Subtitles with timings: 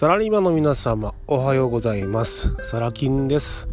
[0.00, 2.56] サラリーマンの皆様おはようございます。
[2.62, 3.68] サラ金です、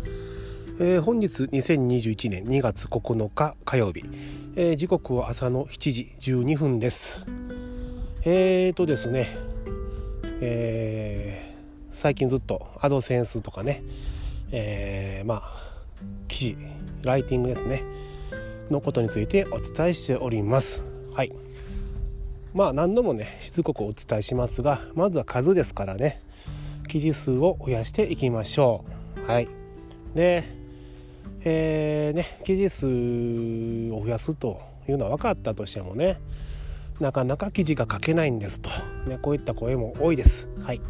[0.77, 4.03] えー、本日2021年2月9日火曜日、
[4.57, 7.25] えー、時刻は朝の7時12分です。
[8.25, 9.38] えーとですね
[10.41, 13.81] えー、最近ずっとアドセンスとかね
[14.52, 15.71] えー、まあ
[16.27, 16.57] 記事
[17.03, 17.85] ライティングですね
[18.70, 20.84] のことについてお伝えしております。
[21.13, 21.31] はい。
[22.57, 26.20] まあ何度もねしつこくお伝えしますがまずは数ですからね。
[26.88, 28.84] 記事数を増やしていきましょ
[29.27, 29.31] う。
[29.31, 29.48] はい。
[30.15, 30.43] で
[31.43, 32.85] えー、ね記事数
[33.93, 36.20] を増やすというのは分かったとしてもね
[36.99, 38.71] なかなか記事が書けないんですと、
[39.07, 40.49] ね、こういった声も多いです。
[40.63, 40.81] はい。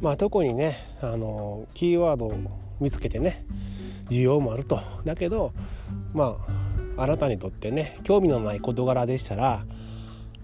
[0.00, 2.34] まあ特にねあのキーワードを
[2.80, 3.44] 見つけてね
[4.08, 4.80] 需要もあると。
[5.04, 5.52] だけど
[6.14, 6.38] ま
[6.96, 9.66] ああなたにとってね興味のない事柄でしたら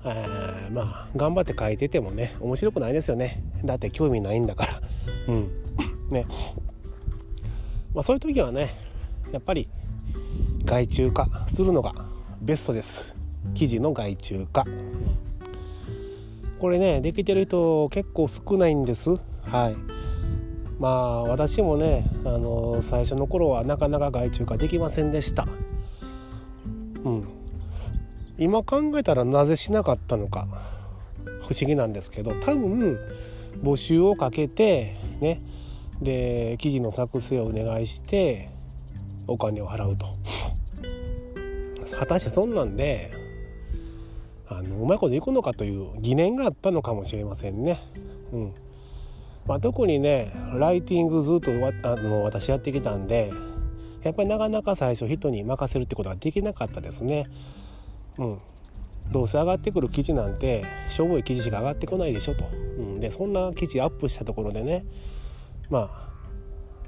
[0.06, 3.42] えー、まあ頑張って書いててもね面白くないですよね。
[3.64, 4.80] だって興味ないんだから。
[5.28, 5.50] うん。
[6.10, 6.26] ね。
[7.94, 8.74] まあそういう時はね
[9.32, 9.68] やっぱり
[10.64, 11.94] 外注化するのが
[12.40, 13.16] ベストです。
[13.54, 14.64] 記事の外注化。
[16.60, 19.10] これねできてる人結構少ないんです。
[19.10, 19.76] はい。
[20.78, 25.46] まあ私もねあの最初の頃はなかなか外注化できませんでした。
[28.38, 30.46] 今考えたらなぜしなかったのか
[31.42, 32.98] 不思議なんですけど多分
[33.62, 35.40] 募集をかけてね
[36.00, 38.50] で記事の作成をお願いして
[39.26, 40.06] お金を払うと
[41.96, 43.12] 果たしてそんなんで
[44.48, 47.80] あのうまいこといくのかという疑念があったのかもしれませんね。
[48.32, 48.54] うん
[49.46, 53.30] まあ、特にねライティングずっとあの私やってきたんで
[54.02, 57.26] やっぱりなかなか最初人に任せるってことができなかったですね。
[58.18, 58.38] うん、
[59.10, 64.84] どうせ上がってくる記事なんてしょぼい記事しか上がってこないでしょと、うん、でそんな記事アップしたところでね
[65.70, 66.04] まあ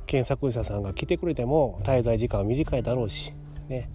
[0.06, 3.34] 検索者さんが来てくれても滞在時間は短いだろうし
[3.68, 3.90] ね。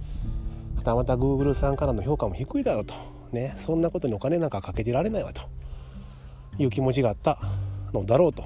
[0.75, 2.93] はたまた Google さんからの評価も低いだろうと。
[3.31, 3.55] ね。
[3.57, 5.41] そんなことにお金なんかかけてられないわと。
[6.57, 7.39] いう気持ちがあった
[7.93, 8.43] のだろうと。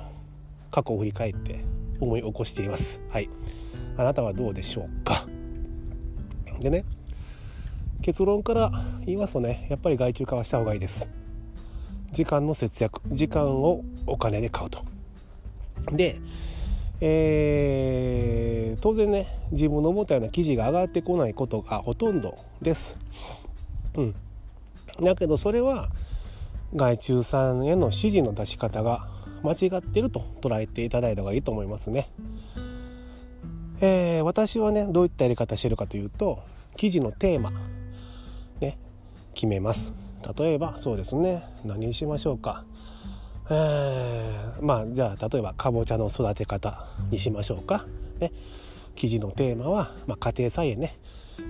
[0.72, 1.64] 過去を振り返って
[2.00, 3.02] 思い起こしています。
[3.10, 3.30] はい。
[3.98, 5.26] あなたはどうでしょうか。
[6.60, 6.86] でね。
[8.06, 8.72] 結論から
[9.04, 11.10] 言いますとねやっぱり外注化はした方がいいです。
[12.12, 14.86] 時間の節約時間をお金で買うと。
[15.92, 16.20] で
[17.02, 23.00] えー、当然ね自分の思ったような記事が上がってこないことがほとんどです。
[23.98, 24.16] うん。
[25.02, 25.90] だけどそれは
[26.76, 29.08] 外注さんへの指示の出し方が
[29.42, 32.08] 間違ってると捉えていただいた方がいいと思いますね。
[33.82, 36.44] えー、私はねどういったやり方してるかというと
[36.76, 37.52] 記事のテーマ
[39.36, 39.94] 決めます。
[40.38, 41.44] 例えばそうですね。
[41.64, 42.66] 何にしましょうか。
[43.52, 47.86] えー、まあじゃあ例えばかぼちゃの育て方にしましょうか。
[48.20, 48.32] ね。
[48.96, 50.98] 記事のテーマは、まあ、家庭菜園ね、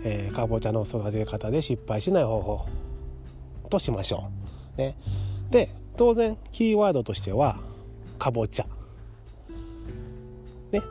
[0.04, 2.66] えー、かぼちゃの育て方で失敗しない方法
[3.70, 4.32] としましょ
[4.78, 4.82] う。
[4.82, 4.98] ね、
[5.52, 7.60] で当然キーワードとしては
[8.20, 8.66] かぼちゃ。
[10.72, 10.82] ね、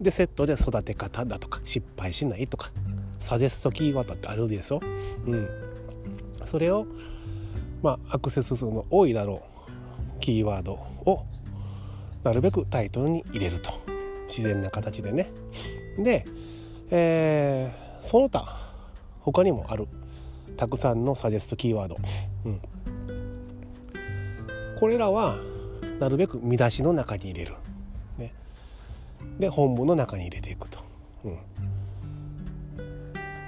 [0.00, 2.70] でセットで育て方だとか失敗しないとか
[3.18, 4.80] サジェストキーワードってあるでしょ、
[5.26, 5.48] うん、
[6.46, 6.86] それを
[7.82, 11.24] まあアクセス数の多いだろうキーワードを
[12.24, 13.96] なるべくタイトルに入れると。
[14.28, 15.30] 自然な形でね。
[15.98, 16.24] で、
[16.90, 18.58] えー、その他
[19.20, 19.88] 他にもある
[20.56, 21.96] たくさんのサジェストキーワード、
[22.44, 22.60] うん、
[24.78, 25.36] これらは
[25.98, 27.54] なるべく見出しの中に入れる、
[28.18, 28.32] ね、
[29.38, 30.78] で本文の中に入れていくと、
[31.24, 31.38] うん、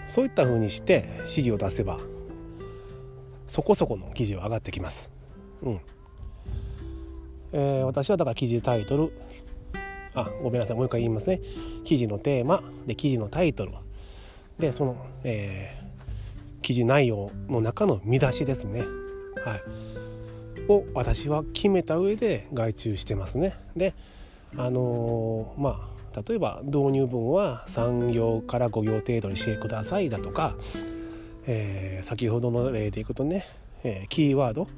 [0.06, 1.98] そういったふうにして指示を出せば
[3.48, 5.10] そこそこの記事は上がってきます。
[5.62, 5.80] うん。
[7.52, 9.12] えー、私はだから記事タイトル
[10.14, 10.76] あごめんなさい。
[10.76, 11.40] もう一回言いますね。
[11.84, 13.72] 記事のテーマで記事のタイトル。
[14.58, 18.80] でその、えー、記事内容の中の見出しですね。
[19.44, 19.62] はい。
[20.68, 23.54] を私は決めた上で外注してますね。
[23.76, 23.94] で
[24.56, 30.56] あのー、まあ例えば導入文は3行から5行程度にしてくださいだとか、
[31.50, 33.46] えー、先ほどの例でいくとね、
[33.82, 34.68] えー、キーワード、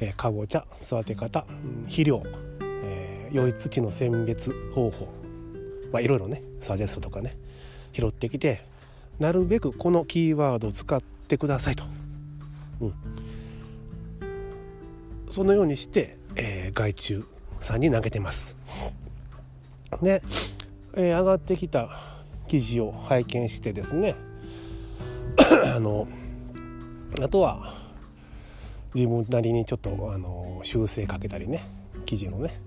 [0.00, 1.46] えー、かぼちゃ育て方
[1.84, 2.24] 肥料、
[2.82, 5.06] えー、良い土の選別方法、
[5.92, 7.36] まあ、いろいろねサジェストとかね
[7.92, 8.64] 拾ってきて
[9.20, 11.84] なるべくこのキーワードを使ってくださいと、
[12.80, 12.94] うん、
[15.30, 17.24] そのようにして、えー、外注
[17.60, 18.56] さんに投げてます。
[20.02, 20.20] で、
[20.94, 21.90] えー、上がってきた
[22.48, 24.16] 記事を拝見してですね
[25.74, 26.06] あの
[27.22, 27.74] あとは
[28.94, 31.64] 自分なりにちょっとあの修正かけたりね
[32.06, 32.60] 生地のね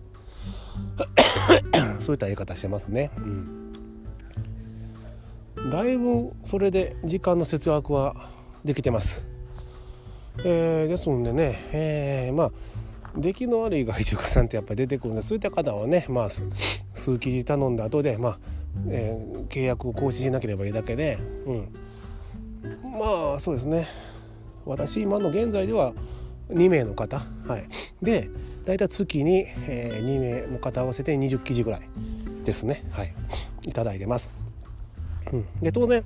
[2.01, 3.11] そういったやり方してますね。
[3.17, 3.65] うん
[5.71, 8.29] だいぶそれで時間の節約は
[8.63, 9.25] できてます。
[10.43, 12.51] えー、ですのでね、えー、まあ
[13.15, 16.29] 出来の悪い外注家さんってやっぱり出てくるんでそういった方はね、まあ、
[16.93, 18.39] 数生地頼んだ後でまあ、
[18.89, 21.67] えー、契約を更新しなければいいだけで、うん、
[22.83, 23.87] まあそうですね。
[24.65, 25.93] 私今の現在では
[26.49, 27.65] 2名の方、はい、
[28.01, 28.29] で
[28.65, 31.81] 大体月に、えー、2名の方合わせて20記事ぐらい
[32.43, 33.13] ですね、はい、
[33.65, 34.43] いいてます。
[35.31, 36.03] うん、で当然、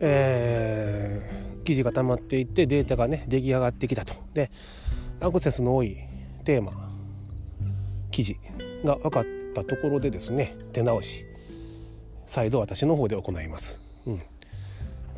[0.00, 4.14] えー、記事が溜まっていってデータがね出来上がってきたと。
[4.34, 4.50] で
[5.20, 5.98] アクセスの多い
[6.44, 6.90] テーマ
[8.10, 8.38] 記事
[8.84, 9.24] が分かっ
[9.54, 11.26] たところでですね手直し
[12.26, 14.22] 再度私の方で行います、うん、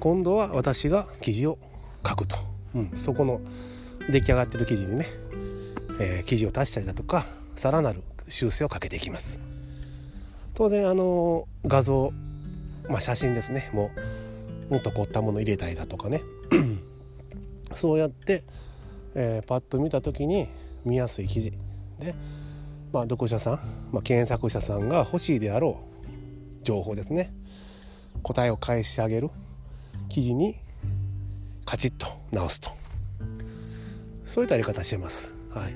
[0.02, 1.58] 今度は私が記事を
[2.04, 2.36] 書くと、
[2.74, 3.40] うん、そこの
[4.10, 5.06] 出来上がってる記事にね、
[6.00, 9.38] えー、記事を足したりだとかさらなる修正をかけていきます。
[10.54, 12.12] 当然あの画像、
[12.88, 13.70] まあ、写真ですね。
[13.72, 13.92] も
[14.68, 16.20] うもっと凝ったもの入れたりだとかね。
[17.72, 18.42] そうやって、
[19.14, 20.48] えー、パッと見た時に
[20.84, 21.52] 見やすい記事。
[22.00, 22.16] で、
[22.92, 23.54] まあ、読者さん、
[23.92, 27.32] まあ、検索者さんが欲しいであろう情報ですね。
[28.24, 29.30] 答えを返してあげる。
[30.12, 30.56] 記事に
[31.64, 32.70] カチッと直すと。
[34.26, 35.32] そういったやり方してます。
[35.48, 35.74] はい、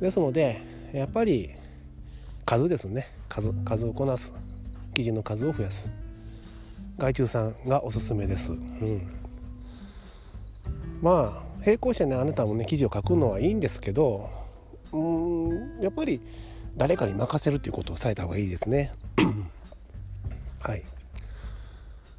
[0.00, 0.60] ですので
[0.92, 1.50] やっぱり
[2.44, 3.06] 数ですね。
[3.28, 4.32] 数数をこなす。
[4.94, 5.90] 記事の数を増やす。
[6.98, 8.50] 外注さんがおすすめです。
[8.50, 9.08] うん、
[11.00, 14.28] まあ並行してねあなたもね記事を書くのはいいんですけど
[14.90, 16.20] うんやっぱり
[16.76, 18.90] 誰かに任せるっていうことをされた方がいいですね。
[20.58, 20.82] はい。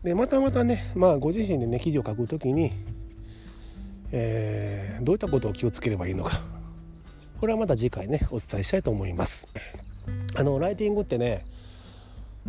[0.05, 2.71] でまたまたね、まあ、ご自身でね記事を書くときに、
[4.11, 6.39] えー、どういったことを気をつければいいのか。
[7.41, 9.47] これはまた次回ねお伝えしたいと思います。
[10.35, 11.43] あのライティングってね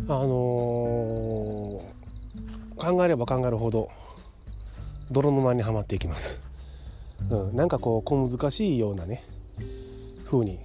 [0.07, 0.27] あのー、
[2.75, 3.89] 考えれば考えるほど
[5.09, 6.39] 泥沼にはまっていきます、
[7.31, 9.23] うん、なんかこう小難しいようなね
[10.25, 10.59] 風に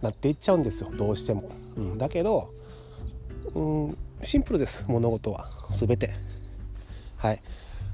[0.00, 0.90] なっていっちゃうんですよ。
[0.96, 2.54] どうしても、うん、だけど、
[3.54, 4.86] うん、シンプルです。
[4.88, 5.50] 物事は。
[5.70, 6.37] 全て。
[7.18, 7.40] はい。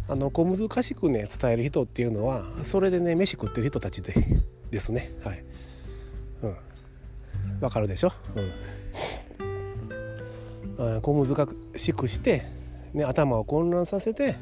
[0.07, 4.15] あの小難しくね伝える人っていうのはそれでね飯食ってる人たちで
[4.71, 5.11] ですね。
[5.25, 5.45] はい。
[6.43, 6.57] うん。
[7.61, 8.13] わかるでしょ？
[10.79, 11.01] うん。
[11.01, 12.45] 小難しくして、
[12.93, 14.37] ね、頭を混乱させて、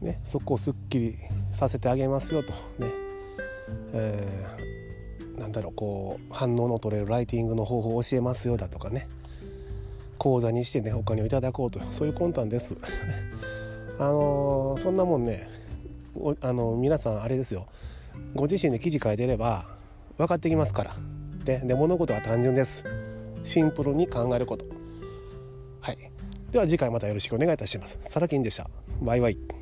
[0.00, 1.16] ね、そこをすっきり
[1.52, 2.52] させてあげますよと。
[2.52, 2.92] ね、
[3.92, 9.08] えー、なんだろうこう反応の取れるライティングの方法を教えますよだとかね。
[10.20, 11.80] 口座にしてねお金をいただこうと。
[11.90, 12.76] そういう魂胆です。
[13.98, 15.48] あのー、そんなもんね
[16.40, 17.66] あの皆さんあれですよ。
[18.34, 19.66] ご自身で記事書いてれば
[20.18, 20.96] 分かってきますから。
[21.44, 22.84] でで物事は単純です。
[23.42, 24.66] シンプルに考えること。
[25.80, 25.98] はい。
[26.52, 27.98] では次回またよろしくお願いいたします。
[28.02, 28.68] サラキンでした。
[29.00, 29.59] バイバイ。